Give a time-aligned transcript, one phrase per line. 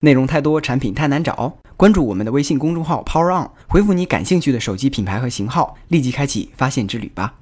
[0.00, 1.58] 内容太多，产品太难找。
[1.76, 7.34] 关注我们的微信公众号 Power On，回复你感兴趣的手机品牌和型号，立即开启发现之旅吧。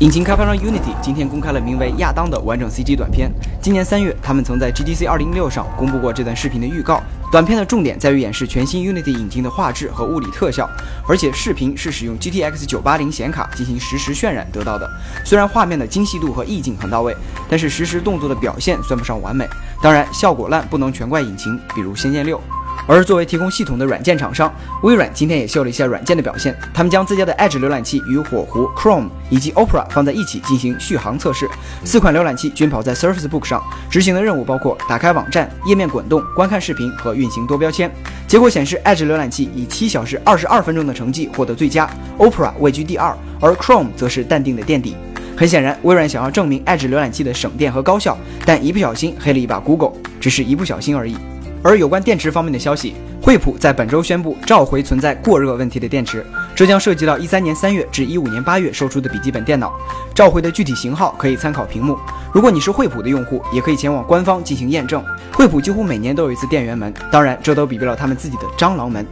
[0.00, 3.32] 引擎开发商 Unity 今天公开了名为《亚当》的完整 CG 短片。
[3.62, 7.02] 今年三月，他们曾在 GDC 2016上公布过这段视频的预告。
[7.32, 10.68] 短片的重点在于演示全新 Unity 引擎的画质和物理特效，
[11.08, 14.86] 而且视频是使用 GTX 980显卡进行实时渲染得到的。
[15.24, 17.16] 虽然画面的精细度和意境很到位，
[17.48, 19.48] 但是实时动作的表现算不上完美。
[19.80, 22.36] 当然，效果烂不能全怪引擎，比如《仙剑六》。
[22.86, 26.56] 而作为提供系统的软件厂商，微软今天也秀了一下软件的表现。
[26.72, 31.48] 他们将自家的 Edge 浏览器与火狐、Chrome 以及 Opera 放在一起进行续航测试。
[31.84, 37.90] 四款浏览器均跑在 Surface Book 上，执行的任务包括打开网站、页面滚动、观看视频和运行多标签。
[38.28, 44.96] 结果显示，Edge 浏览器以七小时二十二分钟的成绩获得最佳，Opera 位居第二，而 Chrome 则是淡定的垫底。
[45.36, 51.16] 很显然，微软想要证明 Edge 浏览器的省电和高效，但一不小心黑了一把 Google，只是一不小心而已。
[51.66, 59.72] 而有关电池方面的消息，惠普在本周宣布召回存在过热问题的电池，这将涉及到一三年三月至一五年八月售出的笔记本电脑。
[60.14, 61.98] 召回的具体型号可以参考屏幕。
[62.32, 65.04] 如果你是惠普的用户，也可以前往官方进行验证。
[65.32, 69.04] 惠普几乎每年都有一次电源门，当然这都比不了他们自己的蟑螂门。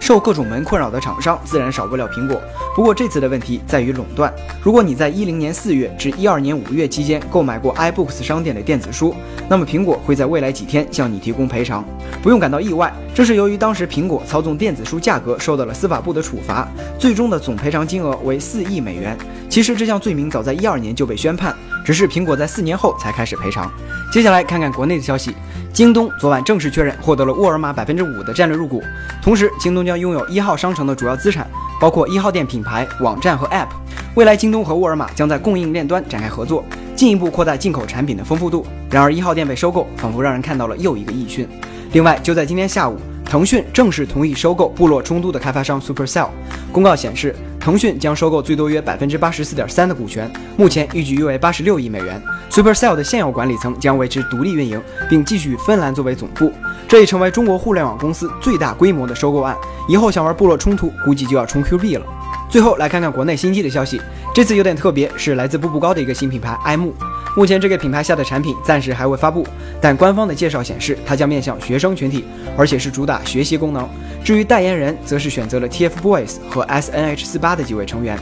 [0.00, 2.40] 受各种门困扰的厂商自然少不了苹果，
[2.74, 4.32] 不过这次的问题在于垄断。
[4.62, 9.14] 如果你在一零年四月至一二年五月期间购买过 iBooks 商店的电子书，
[9.48, 11.84] 那么苹果会在未来几天向你提供赔偿。
[12.22, 16.66] 不用感到意外，这是由于当时苹果操纵电子书价格受到了司法部的处罚，
[16.98, 19.16] 最终的总赔偿金额为四亿美元。
[19.48, 21.54] 其实这项罪名早在一二年就被宣判，
[21.84, 23.70] 只是苹果在四年后才开始赔偿。
[24.12, 25.34] 接下来看看国内的消息。
[25.72, 28.82] 京东昨晚正式确认获得了沃尔玛百分之五的战略入股，
[29.22, 31.46] 同时京东将拥有一号商城的主要资产，
[31.80, 33.68] 包括一号店品牌、网站和 App。
[34.16, 36.64] 未来京东和沃尔玛将在供应链端展开合作，
[36.96, 38.66] 进一步扩大进口产品的丰富度。
[38.90, 41.48] 然而一号店被收购，仿佛让人看到了又一个异讯。
[41.92, 46.28] 另外，就在今天下午，腾讯正式同意收购部落冲突的开发商 Supercell。
[46.72, 47.34] 公告显示。
[47.68, 52.18] 腾讯将收购最多约百分之八十四点三的股权，目前预计约为八十六亿美元。
[52.50, 56.50] Supercell 的现有管理层将维持独立运营，并继续芬兰作为总部，
[56.88, 59.54] 这已成为中国互联网公司最大规模的收购案。
[59.86, 62.06] 以后想玩部落冲突，估计就要充 Q 币了。
[62.48, 64.00] 最后来看看国内新机的消息，
[64.34, 66.94] 这次有点特别，是来自步步高的一个新品牌爱慕。
[67.38, 69.46] 目前这个品牌下的产品暂时还未发布，
[69.80, 72.24] 但官方的介绍显示，它将面向学生群体，
[72.56, 73.88] 而且是主打学习功能。
[74.24, 78.18] 至于代言人，则是选择了 TFBOYS 和 SNH48 的几位成员。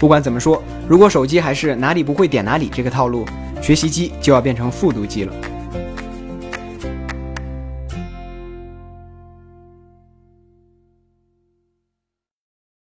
[0.00, 3.24] 不管怎么说，如果手机还是哪里不会点哪里这个套路，
[3.62, 5.32] 学习机就要变成复读机了。